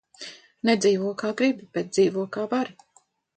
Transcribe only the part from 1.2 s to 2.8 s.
kā gribi, bet dzīvo, kā vari.